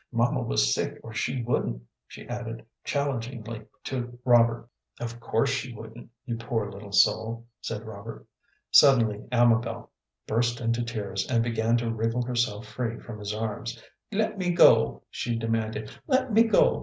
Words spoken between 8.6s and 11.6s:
Suddenly Amabel burst into tears, and